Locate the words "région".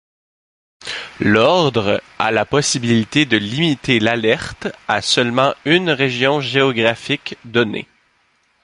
5.91-6.39